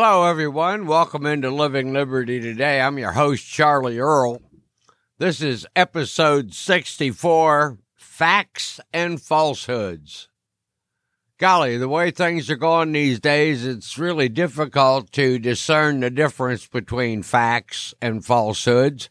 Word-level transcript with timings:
Hello, 0.00 0.22
everyone. 0.22 0.86
Welcome 0.86 1.26
into 1.26 1.50
Living 1.50 1.92
Liberty 1.92 2.38
today. 2.38 2.80
I'm 2.80 3.00
your 3.00 3.10
host, 3.10 3.44
Charlie 3.44 3.98
Earl. 3.98 4.40
This 5.18 5.42
is 5.42 5.66
episode 5.74 6.54
64 6.54 7.78
Facts 7.96 8.78
and 8.92 9.20
Falsehoods. 9.20 10.28
Golly, 11.36 11.76
the 11.78 11.88
way 11.88 12.12
things 12.12 12.48
are 12.48 12.54
going 12.54 12.92
these 12.92 13.18
days, 13.18 13.66
it's 13.66 13.98
really 13.98 14.28
difficult 14.28 15.10
to 15.14 15.40
discern 15.40 15.98
the 15.98 16.10
difference 16.10 16.68
between 16.68 17.24
facts 17.24 17.92
and 18.00 18.24
falsehoods. 18.24 19.10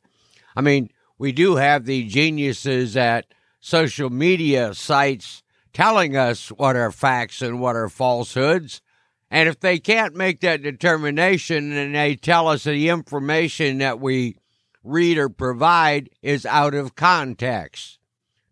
I 0.55 0.61
mean, 0.61 0.89
we 1.17 1.33
do 1.33 1.57
have 1.57 1.83
the 1.83 2.05
geniuses 2.05 2.95
at 2.95 3.25
social 3.59 4.09
media 4.09 4.73
sites 4.73 5.43
telling 5.73 6.15
us 6.15 6.47
what 6.47 6.77
are 6.77 6.91
facts 6.93 7.41
and 7.41 7.59
what 7.59 7.75
are 7.75 7.89
falsehoods. 7.89 8.81
And 9.29 9.49
if 9.49 9.59
they 9.59 9.79
can't 9.79 10.15
make 10.15 10.39
that 10.41 10.61
determination 10.61 11.73
and 11.73 11.95
they 11.95 12.15
tell 12.15 12.47
us 12.47 12.63
the 12.63 12.89
information 12.89 13.79
that 13.79 13.99
we 13.99 14.37
read 14.83 15.17
or 15.17 15.29
provide 15.29 16.09
is 16.21 16.45
out 16.45 16.73
of 16.73 16.95
context. 16.95 17.99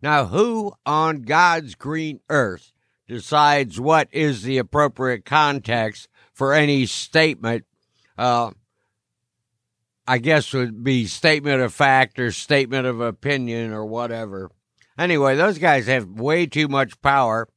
Now, 0.02 0.26
who 0.26 0.74
on 0.86 1.22
God's 1.22 1.76
green 1.76 2.20
earth 2.30 2.74
decides 3.08 3.80
what 3.80 4.10
is 4.12 4.44
the 4.44 4.58
appropriate 4.58 5.24
context 5.24 6.10
for 6.34 6.54
any 6.54 6.86
statement? 6.86 7.66
Uh, 8.18 8.52
I 10.08 10.18
guess 10.18 10.54
would 10.54 10.84
be 10.84 11.06
statement 11.06 11.62
of 11.62 11.74
fact 11.74 12.20
or 12.20 12.32
statement 12.32 12.86
of 12.86 13.00
opinion 13.00 13.72
or 13.72 13.86
whatever. 13.86 14.52
Anyway, 14.98 15.36
those 15.36 15.58
guys 15.58 15.88
have 15.88 16.08
way 16.08 16.46
too 16.46 16.68
much 16.68 17.02
power, 17.02 17.48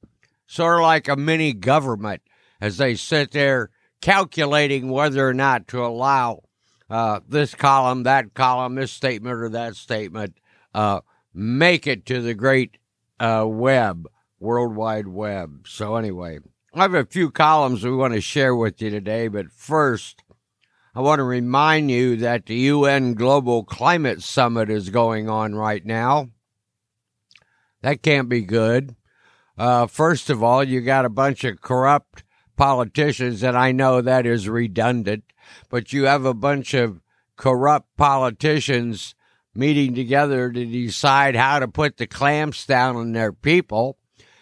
sort 0.46 0.76
of 0.76 0.82
like 0.82 1.08
a 1.08 1.16
mini 1.16 1.52
government 1.52 2.22
as 2.60 2.76
they 2.76 2.94
sit 2.94 3.32
there 3.32 3.70
calculating 4.00 4.90
whether 4.90 5.28
or 5.28 5.34
not 5.34 5.68
to 5.68 5.84
allow 5.84 6.42
uh, 6.90 7.20
this 7.28 7.54
column, 7.54 8.04
that 8.04 8.34
column, 8.34 8.74
this 8.74 8.92
statement, 8.92 9.36
or 9.36 9.48
that 9.50 9.76
statement 9.76 10.38
uh, 10.74 11.00
make 11.34 11.86
it 11.86 12.06
to 12.06 12.20
the 12.20 12.34
great 12.34 12.78
uh, 13.20 13.44
web, 13.46 14.06
World 14.40 14.74
Wide 14.74 15.08
Web. 15.08 15.66
So, 15.66 15.96
anyway, 15.96 16.38
I 16.72 16.82
have 16.82 16.94
a 16.94 17.04
few 17.04 17.30
columns 17.30 17.84
we 17.84 17.90
want 17.90 18.14
to 18.14 18.20
share 18.20 18.54
with 18.54 18.80
you 18.80 18.90
today, 18.90 19.28
but 19.28 19.50
first, 19.50 20.22
I 20.94 21.00
want 21.00 21.18
to 21.18 21.24
remind 21.24 21.90
you 21.90 22.16
that 22.16 22.46
the 22.46 22.54
UN 22.54 23.14
Global 23.14 23.64
Climate 23.64 24.22
Summit 24.22 24.70
is 24.70 24.90
going 24.90 25.28
on 25.28 25.54
right 25.54 25.84
now. 25.84 26.30
That 27.82 28.02
can't 28.02 28.28
be 28.28 28.42
good. 28.42 28.96
Uh, 29.56 29.86
first 29.86 30.30
of 30.30 30.42
all, 30.42 30.62
you 30.64 30.80
got 30.80 31.04
a 31.04 31.10
bunch 31.10 31.44
of 31.44 31.60
corrupt 31.60 32.24
politicians, 32.58 33.42
and 33.42 33.56
I 33.56 33.72
know 33.72 34.02
that 34.02 34.26
is 34.26 34.48
redundant, 34.48 35.24
but 35.70 35.92
you 35.92 36.04
have 36.04 36.26
a 36.26 36.34
bunch 36.34 36.74
of 36.74 37.00
corrupt 37.36 37.96
politicians 37.96 39.14
meeting 39.54 39.94
together 39.94 40.52
to 40.52 40.66
decide 40.66 41.36
how 41.36 41.58
to 41.60 41.68
put 41.68 41.96
the 41.96 42.06
clamps 42.06 42.66
down 42.66 42.96
on 42.96 43.12
their 43.12 43.32
people 43.32 43.96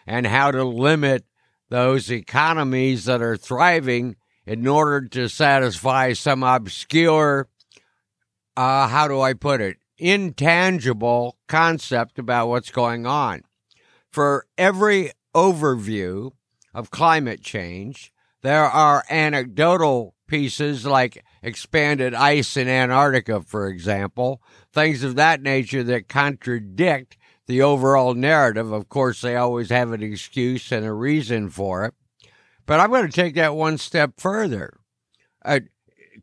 and 0.06 0.26
how 0.26 0.50
to 0.50 0.64
limit 0.64 1.24
those 1.68 2.10
economies 2.10 3.04
that 3.04 3.22
are 3.22 3.36
thriving 3.36 4.16
in 4.46 4.66
order 4.66 5.06
to 5.08 5.28
satisfy 5.28 6.12
some 6.12 6.42
obscure, 6.42 7.48
uh, 8.56 8.88
how 8.88 9.08
do 9.08 9.20
I 9.20 9.34
put 9.34 9.60
it, 9.60 9.76
intangible 9.98 11.36
concept 11.48 12.18
about 12.18 12.48
what's 12.48 12.70
going 12.70 13.06
on. 13.06 13.42
For 14.10 14.46
every 14.56 15.12
overview 15.34 16.32
of 16.76 16.90
climate 16.90 17.40
change. 17.40 18.12
There 18.42 18.66
are 18.66 19.02
anecdotal 19.08 20.14
pieces 20.28 20.84
like 20.84 21.24
expanded 21.42 22.12
ice 22.12 22.54
in 22.54 22.68
Antarctica, 22.68 23.40
for 23.40 23.66
example, 23.66 24.42
things 24.74 25.02
of 25.02 25.16
that 25.16 25.40
nature 25.40 25.82
that 25.84 26.08
contradict 26.08 27.16
the 27.46 27.62
overall 27.62 28.12
narrative. 28.12 28.72
Of 28.72 28.90
course, 28.90 29.22
they 29.22 29.36
always 29.36 29.70
have 29.70 29.90
an 29.92 30.02
excuse 30.02 30.70
and 30.70 30.84
a 30.84 30.92
reason 30.92 31.48
for 31.48 31.86
it. 31.86 31.94
But 32.66 32.80
I'm 32.80 32.90
going 32.90 33.06
to 33.06 33.12
take 33.12 33.36
that 33.36 33.54
one 33.54 33.78
step 33.78 34.12
further. 34.18 34.78
Uh, 35.42 35.60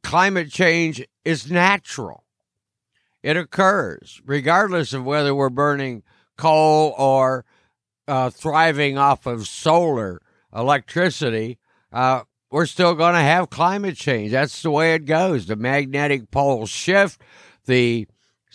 climate 0.03 0.51
change 0.51 1.03
is 1.25 1.49
natural. 1.49 2.25
It 3.23 3.37
occurs 3.37 4.21
regardless 4.23 4.93
of 4.93 5.03
whether 5.03 5.33
we're 5.33 5.49
burning 5.49 6.03
coal 6.37 6.93
or 6.95 7.43
uh, 8.07 8.29
thriving 8.29 8.99
off 8.99 9.25
of 9.25 9.47
solar 9.47 10.21
electricity, 10.55 11.59
uh, 11.91 12.21
we're 12.51 12.65
still 12.65 12.93
going 12.93 13.15
to 13.15 13.19
have 13.19 13.49
climate 13.49 13.95
change. 13.95 14.31
That's 14.31 14.61
the 14.61 14.71
way 14.71 14.93
it 14.93 15.05
goes. 15.05 15.47
The 15.47 15.55
magnetic 15.55 16.29
poles 16.29 16.69
shift. 16.69 17.21
The 17.65 18.07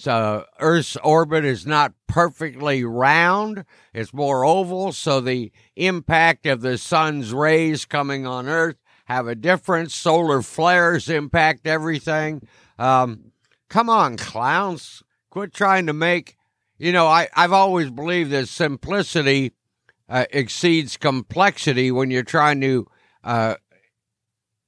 uh, 0.07 0.43
Earth's 0.61 0.97
orbit 1.03 1.45
is 1.45 1.67
not 1.67 1.95
perfectly 2.07 2.85
round, 2.85 3.65
it's 3.93 4.15
more 4.15 4.45
oval. 4.45 4.93
So 4.93 5.21
the 5.21 5.51
impact 5.77 6.47
of 6.47 6.61
the 6.61 6.79
sun's 6.79 7.33
rays 7.33 7.85
coming 7.85 8.27
on 8.27 8.49
Earth 8.49 8.77
have 9.07 9.27
a 9.27 9.35
difference. 9.35 9.95
Solar 9.95 10.43
flares 10.43 11.09
impact 11.09 11.67
everything. 11.67 12.47
Um, 12.79 13.33
come 13.69 13.91
on, 13.91 14.17
clowns. 14.17 15.03
Quit 15.31 15.53
trying 15.53 15.87
to 15.87 15.93
make, 15.93 16.37
you 16.79 16.93
know, 16.93 17.07
I, 17.07 17.29
I've 17.35 17.53
always 17.53 17.91
believed 17.91 18.31
that 18.31 18.49
simplicity 18.49 19.53
uh, 20.09 20.25
exceeds 20.31 20.97
complexity 20.97 21.91
when 21.91 22.11
you're 22.11 22.23
trying 22.23 22.61
to 22.61 22.87
uh, 23.25 23.55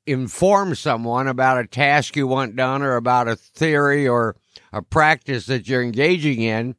inform 0.06 0.75
someone 0.75 1.28
about 1.28 1.59
a 1.59 1.67
task 1.67 2.17
you 2.17 2.27
want 2.27 2.56
done 2.56 2.83
or 2.83 2.97
about 2.97 3.28
a 3.28 3.37
theory 3.37 4.06
or 4.06 4.37
a 4.73 4.83
practice 4.83 5.47
that 5.47 5.69
you're 5.69 5.83
engaging 5.83 6.41
in. 6.43 6.75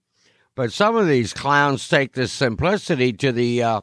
But 0.56 0.74
some 0.74 0.96
of 0.96 1.08
these 1.08 1.34
clowns 1.34 1.88
take 1.88 2.14
this 2.14 2.32
simplicity 2.32 3.14
to 3.14 3.32
the 3.32 3.64
uh, 3.64 3.82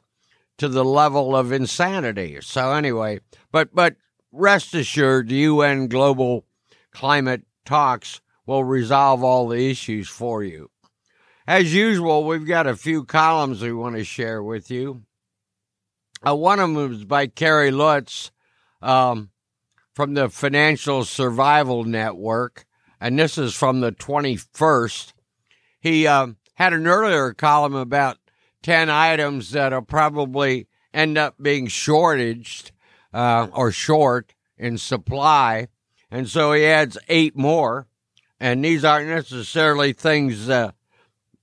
to 0.59 0.69
the 0.69 0.85
level 0.85 1.35
of 1.35 1.53
insanity. 1.53 2.39
So 2.43 2.73
anyway, 2.73 3.21
but 3.51 3.75
but 3.75 3.97
rest 4.33 4.75
assured, 4.75 5.29
the 5.29 5.37
UN 5.37 5.89
global 5.89 6.45
climate 6.93 7.43
talks 7.65 8.21
will 8.45 8.65
resolve 8.65 9.25
all 9.25 9.49
the 9.49 9.71
issues 9.71 10.09
for 10.09 10.43
you. 10.43 10.71
As 11.49 11.73
usual, 11.73 12.25
we've 12.25 12.45
got 12.45 12.67
a 12.67 12.77
few 12.77 13.05
columns 13.05 13.63
we 13.63 13.73
want 13.73 13.97
to 13.97 14.05
share 14.05 14.43
with 14.43 14.71
you. 14.71 15.05
Uh, 16.23 16.37
one 16.37 16.61
of 16.61 16.75
them 16.75 16.93
is 16.93 17.07
by 17.07 17.27
Kerry 17.27 17.71
Lutz 17.71 18.31
um, 18.83 19.31
from 19.95 20.13
the 20.13 20.29
Financial 20.29 21.07
Survival 21.07 21.85
Network, 21.85 22.67
and 23.01 23.19
this 23.19 23.39
is 23.39 23.55
from 23.55 23.81
the 23.81 23.93
21st. 23.93 25.15
He 25.81 26.07
uh, 26.07 26.27
had 26.57 26.75
an 26.75 26.87
earlier 26.87 27.33
column 27.33 27.75
about 27.75 28.19
10 28.63 28.91
items 28.91 29.53
that'll 29.53 29.81
probably 29.81 30.69
end 30.93 31.17
up 31.17 31.37
being 31.41 31.69
shortaged 31.69 32.73
uh, 33.15 33.49
or 33.55 33.73
short 33.73 34.35
in 34.59 34.77
supply. 34.77 35.69
And 36.11 36.29
so 36.29 36.53
he 36.53 36.67
adds 36.67 36.99
eight 37.09 37.39
more. 37.39 37.87
And 38.39 38.63
these 38.63 38.85
aren't 38.85 39.09
necessarily 39.09 39.95
things 39.95 40.51
uh, 40.51 40.73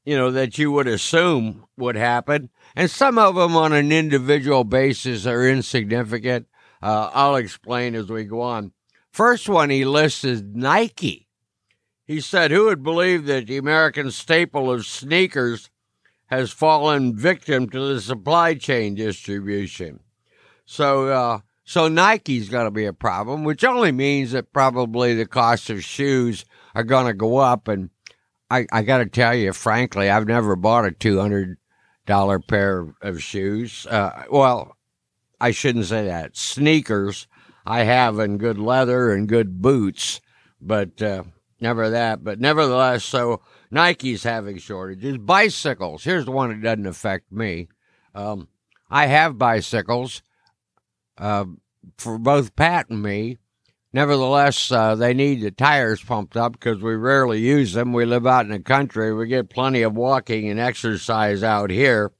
you 0.06 0.16
know, 0.16 0.32
that 0.32 0.58
you 0.58 0.72
would 0.72 0.88
assume 0.88 1.66
would 1.78 1.96
happen. 1.96 2.50
And 2.76 2.90
some 2.90 3.18
of 3.18 3.36
them 3.36 3.58
on 3.58 3.74
an 3.74 3.92
individual 3.92 4.64
basis 4.64 5.26
are 5.26 5.48
insignificant. 5.48 6.48
Uh, 6.82 7.10
I'll 7.14 7.36
explain 7.36 7.96
as 7.96 8.10
we 8.10 8.24
go 8.24 8.42
on. 8.42 8.72
First 9.12 9.50
one 9.50 9.70
he 9.70 9.84
lists 9.84 10.24
is 10.24 10.44
Nike. 10.44 11.28
He 12.06 12.22
said, 12.22 12.52
Who 12.52 12.66
would 12.66 12.84
believe 12.84 13.26
that 13.26 13.48
the 13.48 13.58
American 13.58 14.12
staple 14.12 14.72
of 14.72 14.86
sneakers 14.86 15.70
has 16.28 16.52
fallen 16.52 17.16
victim 17.16 17.70
to 17.70 17.94
the 17.94 18.02
supply 18.02 18.54
chain 18.54 18.94
distribution? 18.94 20.02
So, 20.66 21.08
uh, 21.08 21.40
so 21.64 21.88
Nike's 21.88 22.50
going 22.50 22.66
to 22.66 22.72
be 22.72 22.86
a 22.86 22.94
problem, 22.94 23.44
which 23.44 23.64
only 23.64 23.92
means 23.92 24.34
that 24.34 24.54
probably 24.54 25.16
the 25.16 25.26
cost 25.26 25.70
of 25.72 25.84
shoes 25.84 26.46
are 26.76 26.84
going 26.84 27.08
to 27.08 27.14
go 27.14 27.38
up 27.38 27.68
and 27.68 27.90
I, 28.56 28.68
I 28.72 28.82
got 28.84 29.00
to 29.00 29.06
tell 29.06 29.36
you, 29.36 29.52
frankly, 29.52 30.10
I've 30.10 30.28
never 30.28 30.56
bought 30.56 30.86
a 30.86 30.92
two 30.92 31.20
hundred 31.20 31.58
dollar 32.06 32.40
pair 32.40 32.94
of 33.02 33.22
shoes. 33.22 33.86
Uh, 33.88 34.24
well, 34.32 34.78
I 35.42 35.52
shouldn't 35.52 35.86
say 35.86 36.06
that. 36.06 36.38
Sneakers, 36.38 37.28
I 37.66 37.84
have 37.84 38.20
in 38.20 38.38
good 38.38 38.58
leather 38.58 39.12
and 39.12 39.28
good 39.28 39.62
boots, 39.62 40.22
but 40.62 41.02
uh, 41.02 41.24
never 41.60 41.90
that. 41.90 42.24
But 42.24 42.40
nevertheless, 42.40 43.04
so 43.04 43.42
Nike's 43.72 44.24
having 44.24 44.58
shortages. 44.58 45.18
Bicycles. 45.18 46.04
Here's 46.04 46.26
the 46.26 46.32
one 46.32 46.50
that 46.50 46.62
doesn't 46.62 46.88
affect 46.88 47.32
me. 47.32 47.68
Um, 48.14 48.48
I 48.90 49.08
have 49.08 49.38
bicycles 49.38 50.22
uh, 51.18 51.46
for 51.98 52.18
both 52.18 52.56
Pat 52.56 52.90
and 52.90 53.02
me. 53.02 53.38
Nevertheless, 53.96 54.74
uh, 54.74 54.96
they 54.96 55.14
need 55.14 55.40
the 55.40 55.52
tires 55.52 56.04
pumped 56.04 56.36
up 56.36 56.52
because 56.52 56.82
we 56.82 56.96
rarely 56.96 57.40
use 57.40 57.72
them. 57.72 57.94
We 57.94 58.04
live 58.04 58.28
out 58.28 58.44
in 58.44 58.52
the 58.52 58.60
country. 58.60 59.14
We 59.14 59.26
get 59.26 59.50
plenty 59.50 59.84
of 59.84 59.96
walking 59.96 60.50
and 60.50 60.60
exercise 60.60 61.44
out 61.44 61.70
here. 61.70 62.12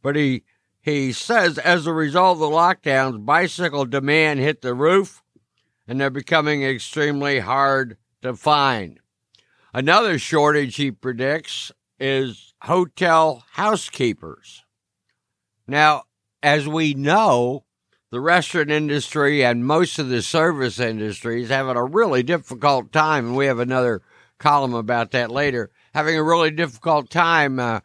But 0.00 0.14
he 0.14 0.44
he 0.80 1.12
says 1.12 1.58
as 1.58 1.88
a 1.88 1.92
result 1.92 2.36
of 2.36 2.38
the 2.38 2.46
lockdowns, 2.46 3.26
bicycle 3.26 3.84
demand 3.84 4.38
hit 4.38 4.62
the 4.62 4.74
roof, 4.74 5.20
and 5.88 6.00
they're 6.00 6.08
becoming 6.08 6.62
extremely 6.62 7.40
hard 7.40 7.96
to 8.22 8.36
find. 8.36 9.00
Another 9.74 10.20
shortage 10.20 10.76
he 10.76 10.92
predicts 10.92 11.72
is 11.98 12.54
hotel 12.62 13.44
housekeepers. 13.54 14.62
Now, 15.66 16.04
as 16.44 16.68
we 16.68 16.94
know, 16.94 17.64
the 18.10 18.20
restaurant 18.20 18.70
industry 18.70 19.44
and 19.44 19.66
most 19.66 19.98
of 19.98 20.08
the 20.08 20.22
service 20.22 20.80
industry 20.80 21.42
is 21.42 21.50
having 21.50 21.76
a 21.76 21.84
really 21.84 22.22
difficult 22.22 22.92
time, 22.92 23.26
and 23.26 23.36
we 23.36 23.46
have 23.46 23.58
another 23.58 24.02
column 24.38 24.74
about 24.74 25.10
that 25.10 25.30
later, 25.30 25.70
having 25.94 26.16
a 26.16 26.22
really 26.22 26.50
difficult 26.50 27.10
time 27.10 27.58
uh, 27.58 27.80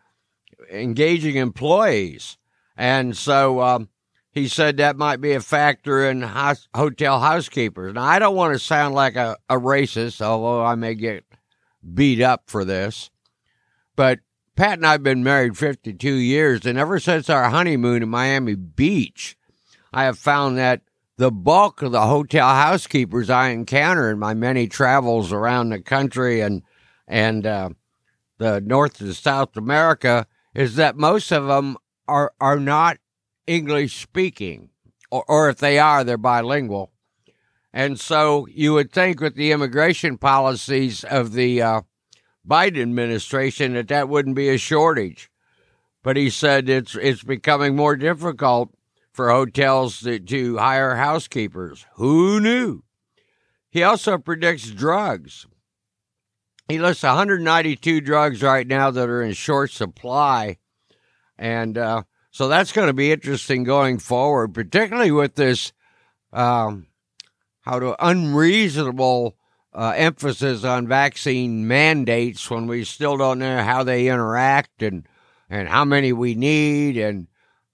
engaging 0.72 1.36
employees. 1.36 2.38
And 2.78 3.18
so 3.18 3.62
um, 3.62 3.90
he 4.32 4.48
said 4.48 4.78
that 4.78 4.98
might 4.98 5.20
be 5.22 5.34
a 5.34 5.42
factor 5.42 6.10
in 6.10 6.22
hotel 6.22 7.20
housekeepers. 7.20 7.94
Now, 7.94 8.04
I 8.04 8.20
don't 8.20 8.36
want 8.36 8.54
to 8.54 8.60
sound 8.60 8.96
like 8.96 9.16
a, 9.16 9.38
a 9.50 9.58
racist, 9.58 10.22
although 10.22 10.64
I 10.64 10.76
may 10.76 10.96
get 10.96 11.26
beat 11.94 12.22
up 12.22 12.44
for 12.48 12.64
this, 12.64 13.10
but 13.96 14.20
Pat 14.56 14.78
and 14.78 14.86
I 14.86 14.94
have 14.94 15.04
been 15.04 15.24
married 15.24 15.58
52 15.58 16.14
years, 16.14 16.66
and 16.66 16.78
ever 16.78 17.00
since 17.00 17.30
our 17.30 17.50
honeymoon 17.50 18.04
in 18.04 18.10
Miami 18.10 18.56
Beach, 18.56 19.36
I 19.94 20.06
have 20.06 20.18
found 20.18 20.58
that 20.58 20.82
the 21.18 21.32
bulk 21.32 21.82
of 21.84 21.92
the 21.92 22.08
hotel 22.08 22.48
housekeepers 22.48 23.30
I 23.30 23.50
encounter 23.50 24.10
in 24.10 24.18
my 24.18 24.34
many 24.34 24.68
travels 24.68 25.32
around 25.32 25.70
the 25.70 25.80
country 25.80 26.42
and 26.42 26.64
and 27.08 27.46
uh, 27.46 27.70
the 28.40 28.62
North 28.62 29.00
and 29.02 29.16
South 29.16 29.56
America 29.56 30.26
is 30.56 30.76
that 30.76 30.98
most 30.98 31.32
of 31.32 31.48
them 31.48 31.78
are 32.08 32.34
are 32.42 32.60
not 32.60 32.98
English 33.46 34.02
speaking, 34.02 34.70
or, 35.12 35.24
or 35.28 35.50
if 35.50 35.58
they 35.58 35.78
are, 35.78 36.04
they're 36.04 36.18
bilingual. 36.18 36.92
And 37.72 38.00
so 38.00 38.48
you 38.48 38.74
would 38.74 38.92
think 38.92 39.20
with 39.20 39.36
the 39.36 39.52
immigration 39.52 40.18
policies 40.18 41.04
of 41.04 41.34
the 41.34 41.62
uh, 41.62 41.82
Biden 42.48 42.82
administration 42.82 43.74
that 43.74 43.88
that 43.90 44.10
wouldn't 44.10 44.36
be 44.36 44.50
a 44.50 44.58
shortage. 44.58 45.30
But 46.04 46.18
he 46.18 46.30
said 46.30 46.68
it's 46.68 46.96
it's 46.96 47.24
becoming 47.24 47.76
more 47.76 47.96
difficult 47.96 48.74
for 49.14 49.30
hotels 49.30 50.00
to, 50.02 50.20
to 50.20 50.58
hire 50.58 50.96
housekeepers. 50.96 51.86
Who 51.96 52.40
knew? 52.40 52.84
He 53.70 53.84
also 53.84 54.18
predicts 54.18 54.70
drugs. 54.70 55.48
He 56.68 56.80
lists 56.80 57.04
192 57.04 58.02
drugs 58.02 58.42
right 58.42 58.66
now 58.66 58.92
that 58.92 59.10
are 59.10 59.22
in 59.22 59.34
short 59.34 59.72
supply. 59.72 60.58
And 61.38 61.78
uh, 61.78 62.04
so 62.32 62.48
that's 62.48 62.72
going 62.72 62.88
to 62.88 62.94
be 62.94 63.12
interesting 63.12 63.64
going 63.64 64.00
forward, 64.00 64.54
particularly 64.54 65.12
with 65.12 65.36
this 65.36 65.72
um, 66.32 66.88
how 67.62 67.80
to 67.80 67.96
unreasonable 68.06 69.38
uh, 69.74 69.94
emphasis 69.96 70.64
on 70.64 70.88
vaccine 70.88 71.68
mandates 71.68 72.50
when 72.50 72.68
we 72.68 72.84
still 72.84 73.18
don't 73.18 73.40
know 73.40 73.64
how 73.64 73.84
they 73.84 74.08
interact 74.08 74.82
and 74.82 75.08
and 75.50 75.68
how 75.68 75.86
many 75.86 76.14
we 76.14 76.36
need 76.36 76.98
and 76.98 77.28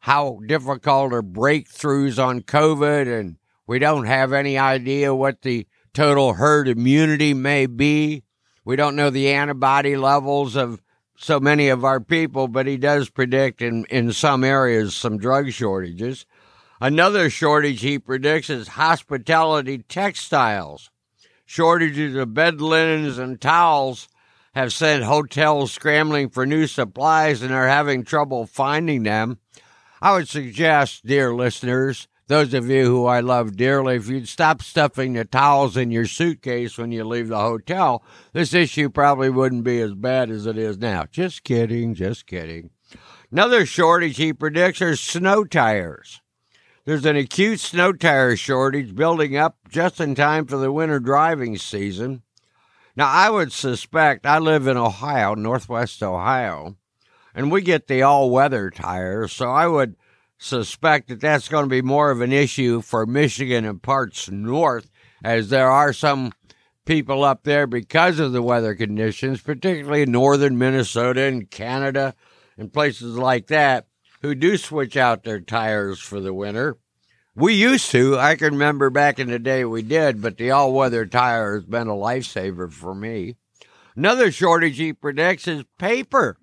how 0.10 0.40
difficult 0.48 1.14
are 1.14 1.22
breakthroughs 1.22 2.18
on 2.18 2.42
COVID, 2.42 3.20
and 3.20 3.38
we 3.68 3.78
don't 3.78 4.08
have 4.08 4.34
any 4.34 4.58
idea 4.58 5.14
what 5.14 5.44
the 5.44 5.68
total 5.94 6.34
herd 6.34 6.68
immunity 6.68 7.32
may 7.36 7.68
be. 7.68 8.24
We 8.66 8.76
don't 8.76 8.96
know 8.96 9.12
the 9.12 9.30
antibody 9.30 9.96
levels 9.98 10.56
of 10.56 10.82
so 11.16 11.40
many 11.40 11.70
of 11.70 11.86
our 11.86 12.00
people, 12.00 12.48
but 12.48 12.66
he 12.66 12.76
does 12.76 13.12
predict 13.12 13.62
in, 13.62 13.86
in 13.92 14.12
some 14.12 14.44
areas 14.44 14.96
some 14.96 15.20
drug 15.20 15.52
shortages. 15.52 16.26
Another 16.82 17.30
shortage 17.30 17.82
he 17.82 18.00
predicts 18.00 18.50
is 18.50 18.70
hospitality 18.70 19.78
textiles. 19.78 20.90
Shortages 21.46 22.16
of 22.16 22.34
bed 22.34 22.62
linens 22.62 23.20
and 23.20 23.40
towels 23.40 24.10
have 24.56 24.74
sent 24.74 25.04
hotels 25.04 25.72
scrambling 25.72 26.32
for 26.32 26.48
new 26.48 26.66
supplies 26.66 27.44
and 27.44 27.54
are 27.54 27.68
having 27.68 28.04
trouble 28.04 28.48
finding 28.48 29.04
them. 29.04 29.38
I 30.01 30.13
would 30.13 30.30
suggest, 30.30 31.06
dear 31.06 31.34
listeners, 31.34 32.07
those 32.28 32.54
of 32.54 32.69
you 32.69 32.86
who 32.86 33.06
I 33.06 33.19
love 33.19 33.57
dearly, 33.57 33.96
if 33.96 34.07
you'd 34.07 34.30
stop 34.30 34.62
stuffing 34.62 35.13
the 35.13 35.25
towels 35.25 35.75
in 35.75 35.92
your 35.92 36.06
suitcase 36.06 36.78
when 36.78 36.92
you 36.92 37.04
leave 37.04 37.28
the 37.28 37.40
hotel, 37.40 38.04
this 38.31 38.54
issue 38.54 38.90
probably 38.90 39.30
wouldn't 39.30 39.63
be 39.63 39.81
as 39.81 39.96
bad 39.96 40.30
as 40.30 40.46
it 40.46 40.57
is 40.57 40.78
now. 40.78 41.06
Just 41.12 41.44
kidding, 41.44 41.96
just 41.96 42.28
kidding. 42.28 42.69
Another 43.31 43.66
shortage 43.66 44.18
he 44.18 44.31
predicts 44.31 44.81
are 44.81 44.96
snow 44.96 45.44
tires. 45.44 46.22
There's 46.86 47.06
an 47.06 47.18
acute 47.18 47.60
snow 47.60 47.94
tire 47.94 48.36
shortage 48.36 48.96
building 48.96 49.36
up 49.36 49.57
just 49.69 50.00
in 50.00 50.16
time 50.16 50.46
for 50.46 50.57
the 50.57 50.72
winter 50.72 51.00
driving 51.00 51.57
season. 51.57 52.22
Now, 52.96 53.07
I 53.07 53.30
would 53.30 53.51
suspect 53.51 54.25
I 54.25 54.40
live 54.40 54.66
in 54.66 54.78
Ohio, 54.78 55.36
northwest 55.36 56.01
Ohio, 56.01 56.78
and 57.34 57.52
we 57.52 57.62
get 57.62 57.88
the 57.88 58.02
all 58.02 58.30
weather 58.30 58.70
tires. 58.70 59.31
So 59.34 59.50
I 59.50 59.68
would 59.68 59.96
suspect 60.38 61.10
that 61.10 61.20
that's 61.20 61.50
going 61.50 61.66
to 61.66 61.70
be 61.70 61.81
more 61.81 62.12
of 62.12 62.22
an 62.22 62.31
issue 62.31 62.81
for 62.81 63.06
Michigan 63.06 63.66
and 63.66 63.81
parts 63.81 64.30
north, 64.30 64.90
as 65.24 65.50
there 65.50 65.70
are 65.70 65.94
some 65.94 66.31
people 66.86 67.24
up 67.24 67.44
there 67.44 67.68
because 67.68 68.20
of 68.20 68.31
the 68.31 68.42
weather 68.42 68.74
conditions, 68.74 69.42
particularly 69.42 70.04
in 70.04 70.12
northern 70.12 70.58
Minnesota 70.58 71.24
and 71.24 71.52
Canada 71.52 72.16
and 72.58 72.74
places 72.74 73.18
like 73.18 73.48
that, 73.48 73.88
who 74.22 74.34
do 74.34 74.58
switch 74.58 74.98
out 74.98 75.24
their 75.24 75.40
tires 75.40 76.00
for 76.00 76.20
the 76.20 76.34
winter. 76.34 76.78
We 77.36 77.54
used 77.54 77.92
to. 77.92 78.18
I 78.18 78.36
can 78.36 78.54
remember 78.54 78.90
back 78.90 79.20
in 79.20 79.30
the 79.30 79.40
day 79.40 79.64
we 79.64 79.82
did, 79.82 80.22
but 80.22 80.38
the 80.38 80.52
all 80.52 80.74
weather 80.74 81.06
tire 81.06 81.56
has 81.56 81.64
been 81.64 81.88
a 81.88 81.94
lifesaver 81.94 82.72
for 82.72 82.94
me. 82.94 83.36
Another 83.96 84.32
shortage 84.32 84.78
he 84.78 84.92
predicts 84.92 85.48
is 85.48 85.64
paper. 85.78 86.38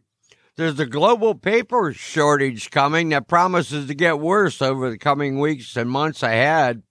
There's 0.56 0.80
a 0.80 0.86
global 0.86 1.34
paper 1.34 1.92
shortage 1.92 2.70
coming 2.70 3.10
that 3.10 3.28
promises 3.28 3.88
to 3.88 3.94
get 3.94 4.18
worse 4.18 4.62
over 4.62 4.88
the 4.88 4.96
coming 4.96 5.38
weeks 5.38 5.76
and 5.76 5.90
months 5.90 6.22
ahead. 6.22 6.82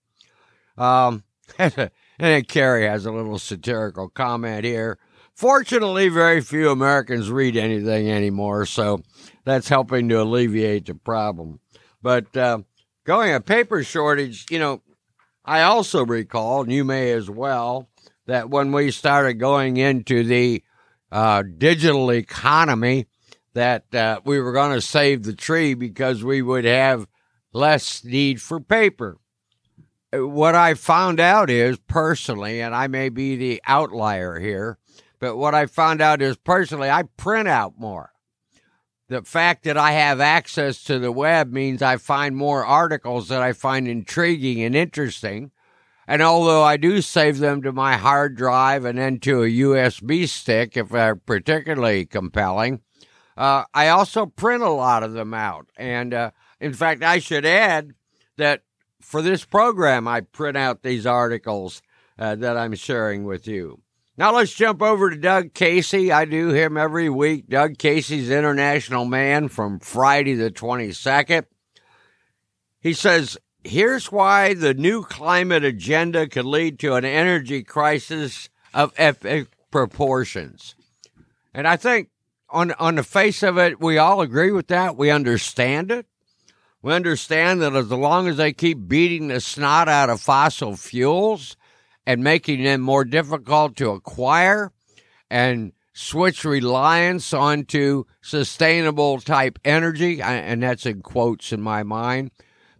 Um, 0.77 1.23
and 1.57 1.91
then 2.19 2.43
Kerry 2.43 2.85
has 2.85 3.07
a 3.07 3.11
little 3.11 3.39
satirical 3.39 4.07
comment 4.09 4.65
here. 4.65 4.99
Fortunately, 5.33 6.09
very 6.09 6.41
few 6.41 6.69
Americans 6.69 7.31
read 7.31 7.57
anything 7.57 8.09
anymore, 8.09 8.67
so 8.67 9.01
that's 9.45 9.67
helping 9.67 10.09
to 10.09 10.21
alleviate 10.21 10.85
the 10.85 10.93
problem. 10.93 11.59
But 12.03 12.37
uh, 12.37 12.59
going 13.03 13.33
a 13.33 13.41
paper 13.41 13.83
shortage, 13.83 14.45
you 14.51 14.59
know, 14.59 14.83
I 15.43 15.63
also 15.63 16.05
recall, 16.05 16.61
and 16.61 16.71
you 16.71 16.85
may 16.85 17.11
as 17.13 17.31
well, 17.31 17.89
that 18.27 18.51
when 18.51 18.71
we 18.71 18.91
started 18.91 19.33
going 19.35 19.77
into 19.77 20.23
the 20.23 20.63
uh, 21.11 21.43
digital 21.57 22.11
economy, 22.11 23.07
that 23.55 23.95
uh, 23.95 24.19
we 24.25 24.39
were 24.39 24.51
going 24.51 24.73
to 24.73 24.81
save 24.81 25.23
the 25.23 25.33
tree 25.33 25.73
because 25.73 26.23
we 26.23 26.41
would 26.41 26.65
have 26.65 27.07
less 27.53 28.03
need 28.03 28.41
for 28.41 28.59
paper. 28.59 29.17
What 30.13 30.55
I 30.55 30.75
found 30.75 31.19
out 31.19 31.49
is 31.49 31.77
personally, 31.87 32.61
and 32.61 32.75
I 32.75 32.87
may 32.87 33.09
be 33.09 33.35
the 33.35 33.61
outlier 33.65 34.39
here, 34.39 34.77
but 35.19 35.37
what 35.37 35.55
I 35.55 35.65
found 35.65 36.01
out 36.01 36.21
is 36.21 36.37
personally, 36.37 36.89
I 36.89 37.03
print 37.17 37.47
out 37.47 37.79
more. 37.79 38.11
The 39.07 39.21
fact 39.21 39.63
that 39.63 39.77
I 39.77 39.91
have 39.91 40.19
access 40.19 40.83
to 40.83 40.99
the 40.99 41.11
web 41.11 41.51
means 41.51 41.81
I 41.81 41.97
find 41.97 42.35
more 42.35 42.65
articles 42.65 43.29
that 43.29 43.41
I 43.41 43.53
find 43.53 43.87
intriguing 43.87 44.61
and 44.63 44.75
interesting. 44.75 45.51
And 46.07 46.21
although 46.21 46.63
I 46.63 46.77
do 46.77 47.01
save 47.01 47.39
them 47.39 47.61
to 47.63 47.71
my 47.71 47.97
hard 47.97 48.35
drive 48.35 48.83
and 48.83 48.97
then 48.97 49.19
to 49.19 49.43
a 49.43 49.49
USB 49.49 50.27
stick 50.27 50.75
if 50.75 50.89
they're 50.89 51.15
particularly 51.15 52.05
compelling, 52.05 52.81
uh, 53.37 53.63
I 53.73 53.89
also 53.89 54.25
print 54.25 54.63
a 54.63 54.69
lot 54.69 55.03
of 55.03 55.13
them 55.13 55.33
out. 55.33 55.69
And 55.77 56.13
uh, 56.13 56.31
in 56.59 56.73
fact, 56.73 57.03
I 57.03 57.19
should 57.19 57.45
add 57.45 57.93
that 58.37 58.63
for 59.01 59.21
this 59.21 59.45
program, 59.45 60.07
I 60.07 60.21
print 60.21 60.57
out 60.57 60.81
these 60.81 61.05
articles 61.05 61.81
uh, 62.17 62.35
that 62.35 62.57
I'm 62.57 62.75
sharing 62.75 63.23
with 63.23 63.47
you. 63.47 63.81
Now 64.17 64.33
let's 64.33 64.53
jump 64.53 64.81
over 64.81 65.09
to 65.09 65.17
Doug 65.17 65.53
Casey. 65.53 66.11
I 66.11 66.23
do 66.23 66.49
him 66.49 66.77
every 66.77 67.09
week. 67.09 67.49
Doug 67.49 67.77
Casey's 67.77 68.29
International 68.31 69.03
Man 69.03 69.49
from 69.49 69.79
Friday 69.79 70.35
the 70.35 70.49
22nd. 70.51 71.45
He 72.79 72.93
says, 72.93 73.37
Here's 73.65 74.11
why 74.11 74.53
the 74.53 74.73
new 74.73 75.03
climate 75.03 75.65
agenda 75.65 76.27
could 76.27 76.45
lead 76.45 76.79
to 76.79 76.93
an 76.93 77.03
energy 77.03 77.63
crisis 77.63 78.47
of 78.73 78.93
epic 78.95 79.47
proportions. 79.71 80.75
And 81.53 81.67
I 81.67 81.75
think 81.75 82.09
on 82.55 82.71
on 82.79 82.95
the 82.95 83.03
face 83.03 83.43
of 83.43 83.57
it, 83.57 83.79
we 83.79 83.97
all 83.97 84.21
agree 84.21 84.51
with 84.51 84.67
that. 84.67 84.97
We 84.97 85.09
understand 85.11 85.91
it. 85.91 86.07
We 86.81 86.93
understand 86.93 87.61
that 87.61 87.75
as 87.75 87.91
long 87.91 88.27
as 88.27 88.37
they 88.37 88.53
keep 88.53 88.87
beating 88.87 89.27
the 89.27 89.41
snot 89.41 89.89
out 89.89 90.09
of 90.09 90.21
fossil 90.21 90.75
fuels 90.75 91.57
and 92.05 92.23
making 92.23 92.63
them 92.63 92.81
more 92.81 93.03
difficult 93.03 93.75
to 93.77 93.89
acquire 93.89 94.71
and 95.29 95.73
switch 95.93 96.45
reliance 96.45 97.33
onto 97.33 98.03
sustainable 98.21 99.19
type 99.19 99.57
energy, 99.65 100.21
and 100.21 100.61
that's 100.61 100.85
in 100.85 101.01
quotes 101.01 101.51
in 101.51 101.61
my 101.61 101.83
mind, 101.83 102.31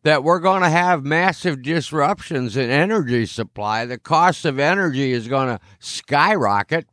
that 0.04 0.24
we're 0.24 0.40
going 0.40 0.62
to 0.62 0.70
have 0.70 1.04
massive 1.04 1.64
disruptions 1.64 2.56
in 2.56 2.70
energy 2.70 3.26
supply. 3.26 3.86
The 3.86 3.98
cost 3.98 4.46
of 4.46 4.60
energy 4.60 5.14
is 5.14 5.28
going 5.28 5.48
to 5.48 5.60
skyrocket 5.80 6.88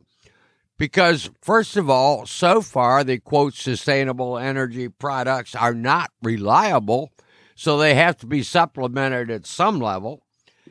because, 0.77 1.29
first 1.41 1.77
of 1.77 1.89
all, 1.89 2.25
so 2.25 2.61
far 2.61 3.03
the 3.03 3.19
quote 3.19 3.53
sustainable 3.53 4.37
energy 4.37 4.89
products 4.89 5.55
are 5.55 5.73
not 5.73 6.11
reliable, 6.21 7.11
so 7.55 7.77
they 7.77 7.95
have 7.95 8.17
to 8.17 8.25
be 8.25 8.43
supplemented 8.43 9.29
at 9.29 9.45
some 9.45 9.79
level. 9.79 10.23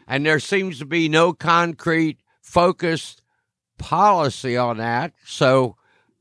And 0.07 0.27
there 0.27 0.41
seems 0.41 0.79
to 0.81 0.85
be 0.85 1.09
no 1.09 1.33
concrete, 1.33 2.19
focused 2.43 3.23
policy 3.79 4.57
on 4.57 4.79
that. 4.79 5.13
So 5.25 5.77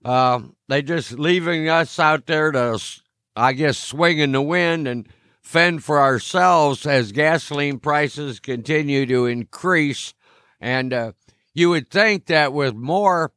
uh, 0.06 0.42
they 0.68 0.82
just 0.82 1.14
leaving 1.14 1.68
us 1.68 2.00
out 2.00 2.28
there 2.28 2.52
to, 2.52 2.80
I 3.36 3.54
guess, 3.54 3.78
swing 3.78 4.20
in 4.20 4.32
the 4.32 4.42
wind 4.42 4.88
and 4.88 5.08
fend 5.42 5.84
for 5.84 6.00
ourselves 6.00 6.86
as 6.86 7.12
gasoline 7.12 7.80
prices 7.80 8.40
continue 8.40 9.06
to 9.08 9.26
increase. 9.26 10.14
And 10.60 10.94
uh, 10.94 11.12
you 11.54 11.70
would 11.72 11.90
think 11.90 12.28
that 12.28 12.54
with 12.54 12.76
more 12.76 13.34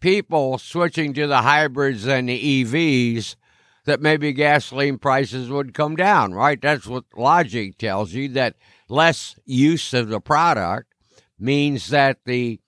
people 0.00 0.58
switching 0.58 1.14
to 1.14 1.26
the 1.26 1.42
hybrids 1.42 2.06
and 2.06 2.28
the 2.28 2.64
EVs, 2.64 3.36
that 3.84 4.00
maybe 4.00 4.32
gasoline 4.32 4.98
prices 4.98 5.48
would 5.48 5.74
come 5.74 5.96
down, 5.96 6.34
right? 6.34 6.60
That's 6.60 6.86
what 6.86 7.04
logic 7.16 7.78
tells 7.78 8.12
you 8.12 8.28
that 8.30 8.56
less 8.88 9.36
use 9.44 9.94
of 9.94 10.08
the 10.08 10.20
product 10.20 10.92
means 11.38 11.88
that 11.88 12.18
the 12.24 12.60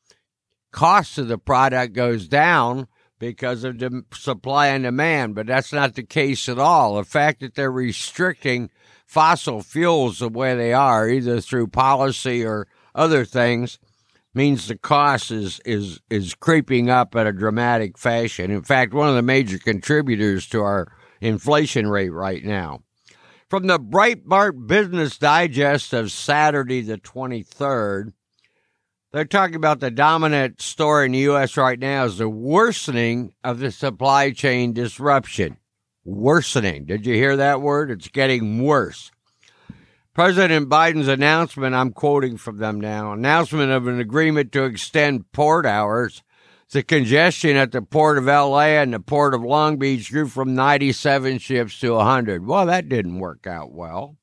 cost 0.70 1.18
of 1.18 1.28
the 1.28 1.38
product 1.38 1.92
goes 1.92 2.28
down 2.28 2.88
because 3.18 3.62
of 3.62 3.78
the 3.78 4.04
supply 4.12 4.68
and 4.68 4.84
demand, 4.84 5.34
but 5.34 5.46
that's 5.46 5.72
not 5.72 5.94
the 5.94 6.02
case 6.02 6.48
at 6.48 6.58
all. 6.58 6.96
The 6.96 7.04
fact 7.04 7.40
that 7.40 7.54
they're 7.54 7.70
restricting 7.70 8.70
fossil 9.06 9.62
fuels 9.62 10.18
the 10.18 10.28
way 10.28 10.56
they 10.56 10.72
are, 10.72 11.08
either 11.08 11.40
through 11.40 11.68
policy 11.68 12.44
or 12.44 12.66
other 12.94 13.24
things, 13.24 13.78
means 14.34 14.66
the 14.66 14.76
cost 14.76 15.30
is 15.30 15.60
is 15.64 16.00
is 16.10 16.34
creeping 16.34 16.90
up 16.90 17.14
at 17.14 17.26
a 17.26 17.32
dramatic 17.32 17.98
fashion. 17.98 18.50
In 18.50 18.62
fact, 18.62 18.94
one 18.94 19.08
of 19.08 19.14
the 19.14 19.22
major 19.22 19.58
contributors 19.58 20.46
to 20.48 20.62
our 20.62 20.92
inflation 21.20 21.86
rate 21.86 22.10
right 22.10 22.44
now. 22.44 22.82
From 23.48 23.66
the 23.66 23.78
Breitbart 23.78 24.66
Business 24.66 25.18
Digest 25.18 25.92
of 25.92 26.10
Saturday 26.10 26.80
the 26.80 26.96
23rd, 26.96 28.14
they're 29.12 29.26
talking 29.26 29.56
about 29.56 29.80
the 29.80 29.90
dominant 29.90 30.62
story 30.62 31.04
in 31.04 31.12
the 31.12 31.18
U.S. 31.18 31.58
right 31.58 31.78
now 31.78 32.06
is 32.06 32.16
the 32.16 32.30
worsening 32.30 33.34
of 33.44 33.58
the 33.58 33.70
supply 33.70 34.30
chain 34.30 34.72
disruption. 34.72 35.58
Worsening. 36.02 36.86
Did 36.86 37.06
you 37.06 37.14
hear 37.14 37.36
that 37.36 37.60
word? 37.60 37.90
It's 37.90 38.08
getting 38.08 38.62
worse. 38.62 39.11
President 40.14 40.68
Biden's 40.68 41.08
announcement, 41.08 41.74
I'm 41.74 41.90
quoting 41.92 42.36
from 42.36 42.58
them 42.58 42.78
now, 42.78 43.12
announcement 43.12 43.72
of 43.72 43.86
an 43.86 43.98
agreement 43.98 44.52
to 44.52 44.64
extend 44.64 45.32
port 45.32 45.64
hours. 45.64 46.22
The 46.70 46.82
congestion 46.82 47.56
at 47.56 47.72
the 47.72 47.80
port 47.80 48.18
of 48.18 48.26
LA 48.26 48.80
and 48.80 48.92
the 48.92 49.00
port 49.00 49.34
of 49.34 49.42
Long 49.42 49.78
Beach 49.78 50.10
grew 50.10 50.28
from 50.28 50.54
97 50.54 51.38
ships 51.38 51.80
to 51.80 51.94
100. 51.94 52.46
Well, 52.46 52.66
that 52.66 52.90
didn't 52.90 53.20
work 53.20 53.46
out 53.46 53.72
well. 53.72 54.16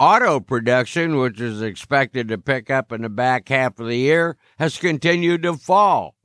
Auto 0.00 0.40
production, 0.40 1.16
which 1.18 1.40
is 1.40 1.62
expected 1.62 2.26
to 2.28 2.38
pick 2.38 2.68
up 2.68 2.90
in 2.90 3.02
the 3.02 3.08
back 3.08 3.48
half 3.48 3.78
of 3.78 3.86
the 3.86 3.96
year, 3.96 4.36
has 4.58 4.78
continued 4.78 5.44
to 5.44 5.54
fall. 5.54 6.16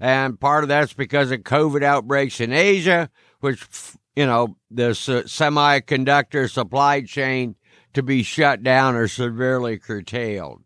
And 0.00 0.40
part 0.40 0.64
of 0.64 0.68
that's 0.68 0.94
because 0.94 1.30
of 1.30 1.40
COVID 1.40 1.82
outbreaks 1.82 2.40
in 2.40 2.52
Asia, 2.52 3.10
which, 3.40 3.66
you 4.16 4.24
know, 4.24 4.56
the 4.70 4.90
semiconductor 4.90 6.50
supply 6.50 7.02
chain 7.02 7.56
to 7.94 8.02
be 8.02 8.22
shut 8.22 8.62
down 8.62 8.94
or 8.94 9.08
severely 9.08 9.78
curtailed. 9.78 10.62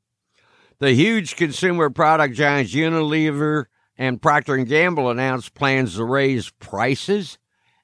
The 0.79 0.93
huge 0.93 1.37
consumer 1.37 1.91
product 1.91 2.35
giants 2.35 2.75
Unilever 2.75 3.67
and 3.97 4.21
Procter 4.21 4.57
& 4.57 4.65
Gamble 4.65 5.11
announced 5.11 5.55
plans 5.55 5.97
to 5.97 6.05
raise 6.05 6.51
prices 6.51 7.39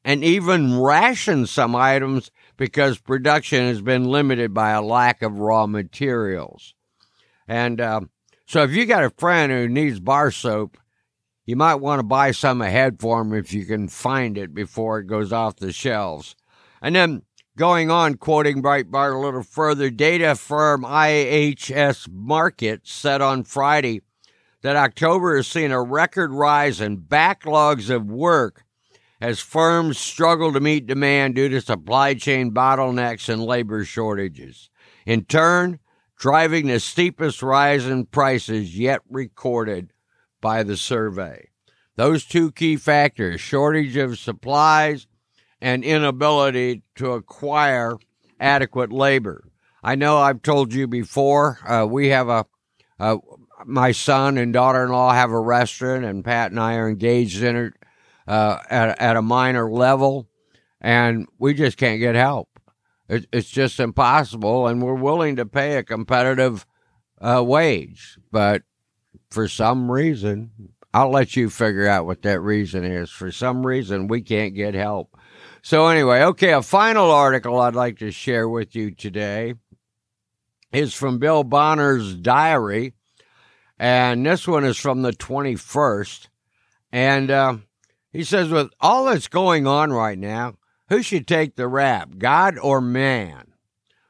and 0.05 0.23
even 0.25 0.79
ration 0.79 1.47
some 1.47 1.75
items 1.75 2.31
because 2.57 2.99
production 2.99 3.67
has 3.67 3.81
been 3.81 4.05
limited 4.05 4.53
by 4.53 4.71
a 4.71 4.83
lack 4.83 5.23
of 5.23 5.39
raw 5.39 5.67
materials. 5.67 6.75
And 7.49 7.81
uh, 7.81 8.03
so, 8.47 8.63
if 8.63 8.73
you 8.73 8.87
got 8.87 9.05
a 9.05 9.11
friend 9.11 9.51
who 9.51 9.69
needs 9.69 10.01
bar 10.01 10.31
soap, 10.31 10.77
you 11.45 11.57
might 11.57 11.77
want 11.77 11.99
to 11.99 12.05
buy 12.05 12.31
some 12.31 12.61
ahead 12.61 13.01
for 13.01 13.21
him 13.21 13.33
if 13.33 13.53
you 13.53 13.65
can 13.65 13.89
find 13.89 14.39
it 14.39 14.55
before 14.55 14.99
it 14.99 15.07
goes 15.07 15.33
off 15.33 15.57
the 15.57 15.73
shelves. 15.73 16.37
And 16.81 16.95
then 16.95 17.23
going 17.57 17.91
on, 17.91 18.15
quoting 18.15 18.63
Breitbart 18.63 19.15
a 19.15 19.19
little 19.19 19.43
further, 19.43 19.91
data 19.91 20.35
firm 20.35 20.83
IHS 20.83 22.09
Markit 22.09 22.81
said 22.85 23.21
on 23.21 23.45
Friday 23.45 24.01
that 24.63 24.77
October 24.77 25.37
has 25.37 25.47
seen 25.47 25.71
a 25.71 25.83
record 25.83 26.33
rise 26.33 26.81
in 26.81 26.99
backlogs 26.99 27.91
of 27.91 28.07
work 28.07 28.65
as 29.21 29.41
firms 29.41 29.99
struggle 29.99 30.53
to 30.53 30.61
meet 30.61 30.87
demand 30.87 31.35
due 31.35 31.49
to 31.49 31.61
supply 31.61 32.15
chain 32.15 32.53
bottlenecks 32.53 33.29
and 33.29 33.45
labor 33.45 33.85
shortages. 33.85 34.71
In 35.07 35.25
turn, 35.25 35.79
driving 36.17 36.67
the 36.67 36.81
steepest 36.81 37.43
rise 37.43 37.87
in 37.87 38.07
prices 38.07 38.79
yet 38.79 39.01
recorded 39.09 39.93
by 40.41 40.63
the 40.63 40.77
survey. 40.77 41.49
Those 41.97 42.25
two 42.25 42.51
key 42.53 42.77
factors 42.77 43.41
shortage 43.41 43.97
of 43.97 44.19
supplies 44.19 45.07
and 45.63 45.85
inability 45.85 46.83
to 46.97 47.13
acquire 47.13 47.97
adequate 48.41 48.93
labor. 48.93 49.45
I 49.83 49.95
know 49.95 50.19
I've 50.19 50.43
told 50.43 50.75
you 50.75 50.89
before, 50.89 51.61
uh, 51.67 51.87
we 51.87 52.09
have 52.09 52.29
a, 52.29 52.45
a 52.99 53.19
my 53.65 53.93
son 53.93 54.39
and 54.39 54.53
daughter 54.53 54.85
in 54.85 54.91
law 54.91 55.13
have 55.13 55.31
a 55.31 55.39
restaurant, 55.39 56.05
and 56.05 56.25
Pat 56.25 56.51
and 56.51 56.59
I 56.59 56.75
are 56.75 56.89
engaged 56.89 57.45
in 57.45 57.57
it 57.57 57.75
uh, 58.27 58.59
at, 58.69 59.01
at 59.01 59.17
a 59.17 59.23
minor 59.23 59.71
level, 59.71 60.29
and 60.81 61.29
we 61.39 61.55
just 61.55 61.79
can't 61.79 62.01
get 62.01 62.17
help. 62.17 62.49
It, 63.09 63.27
it's 63.33 63.49
just 63.49 63.79
impossible, 63.79 64.67
and 64.67 64.83
we're 64.83 64.95
willing 64.95 65.37
to 65.37 65.47
pay 65.47 65.77
a 65.77 65.85
competitive 65.85 66.67
uh, 67.21 67.43
wage, 67.47 68.19
but 68.33 68.63
for 69.31 69.47
some 69.47 69.93
reason, 69.93 70.51
I'll 70.93 71.11
let 71.11 71.37
you 71.37 71.51
figure 71.51 71.87
out 71.87 72.07
what 72.07 72.23
that 72.23 72.41
reason 72.41 72.85
is. 72.85 73.11
For 73.11 73.31
some 73.31 73.65
reason, 73.65 74.09
we 74.09 74.23
can't 74.23 74.55
get 74.55 74.75
help. 74.75 75.17
So, 75.65 75.87
anyway, 75.87 76.23
okay, 76.25 76.53
a 76.53 76.61
final 76.61 77.13
article 77.13 77.61
I'd 77.61 77.77
like 77.77 77.99
to 77.99 78.11
share 78.11 78.49
with 78.49 78.75
you 78.75 78.91
today 78.91 79.55
is 80.73 80.93
from 80.93 81.21
Bill 81.21 81.45
Bonner's 81.45 82.17
diary, 82.17 82.95
and 83.79 84.27
this 84.27 84.49
one 84.49 84.65
is 84.65 84.77
from 84.77 85.03
the 85.03 85.13
21st. 85.13 86.27
And 86.91 87.31
uh, 87.31 87.57
he 88.13 88.25
says, 88.25 88.49
with 88.49 88.71
all 88.81 89.05
that's 89.05 89.29
going 89.29 89.69
on 89.69 89.93
right 89.93 90.19
now, 90.19 90.57
who 90.89 91.01
should 91.01 91.29
take 91.29 91.55
the 91.55 91.69
rap, 91.69 92.19
God 92.19 92.59
or 92.59 92.81
man? 92.81 93.53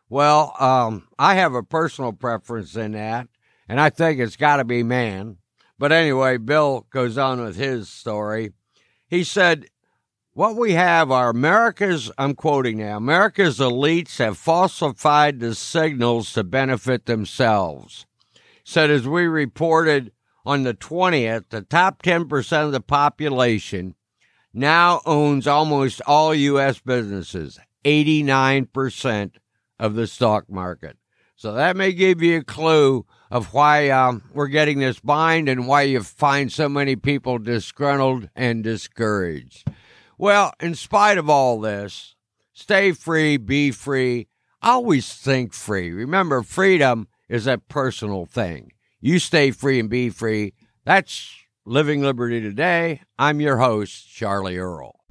Well, 0.09 0.55
um, 0.59 1.07
I 1.19 1.35
have 1.35 1.55
a 1.55 1.63
personal 1.63 2.15
preference 2.15 2.77
in 2.77 2.93
that, 2.93 3.29
and 3.69 3.79
I 3.79 3.91
think 3.91 4.21
it's 4.21 4.37
got 4.37 4.57
to 4.57 4.65
be 4.65 4.83
man. 4.83 5.37
But 5.79 5.93
anyway, 5.93 6.39
Bill 6.39 6.87
goes 6.89 7.19
on 7.19 7.45
with 7.45 7.57
his 7.57 7.91
story. 7.91 8.53
He 9.07 9.23
said, 9.23 9.67
What 10.35 10.57
we 10.57 10.73
have 10.73 11.11
are 11.11 11.29
America's, 11.29 12.11
I'm 12.17 12.35
quoting 12.35 12.79
now, 12.79 12.97
America's 12.97 13.59
elites 13.59 14.17
have 14.17 14.39
falsified 14.39 15.41
the 15.41 15.55
signals 15.55 16.33
to 16.33 16.43
benefit 16.43 17.05
themselves. 17.05 18.07
Said, 18.65 18.91
as 18.91 19.07
we 19.07 19.27
reported 19.27 20.11
on 20.47 20.63
the 20.63 20.73
20th, 20.73 21.51
the 21.51 21.61
top 21.61 22.01
10% 22.03 22.65
of 22.65 22.73
the 22.73 22.81
population 22.81 23.95
now 24.55 25.03
owns 25.05 25.47
almost 25.47 26.01
all 26.07 26.35
U.S. 26.35 26.81
businesses, 26.81 27.61
89% 27.85 29.33
of 29.79 29.95
the 29.97 30.07
stock 30.07 30.49
market. 30.49 30.97
So 31.37 31.53
that 31.53 31.77
may 31.77 31.93
give 31.93 32.23
you 32.23 32.39
a 32.39 32.45
clue 32.45 33.05
of 33.31 33.53
why 33.53 33.91
um, 33.91 34.23
we're 34.33 34.47
getting 34.47 34.79
this 34.79 34.99
bind 34.99 35.51
and 35.51 35.67
why 35.67 35.83
you 35.83 36.03
find 36.03 36.51
so 36.51 36.71
many 36.71 36.97
people 36.97 37.39
disgruntled 37.39 38.31
and 38.35 38.65
discouraged. 38.65 39.69
Well, 40.19 40.53
in 40.61 40.75
spite 40.75 41.19
of 41.19 41.29
all 41.29 41.61
this, 41.61 42.15
stay 42.53 42.93
free, 42.93 43.37
be 43.37 43.71
free, 43.71 44.29
always 44.63 45.13
think 45.13 45.53
free. 45.53 45.91
Remember, 45.91 46.43
freedom 46.43 47.09
is 47.29 47.47
a 47.47 47.59
personal 47.59 48.27
thing. 48.27 48.73
You 49.01 49.19
stay 49.19 49.51
free 49.51 49.81
and 49.81 49.91
be 49.91 50.11
free. 50.11 50.55
That's 50.85 51.35
Living 51.65 52.03
Liberty 52.03 52.41
Today. 52.41 53.01
I'm 53.19 53.41
your 53.41 53.59
host, 53.59 54.09
Charlie 54.13 54.59
Earl. 54.59 55.02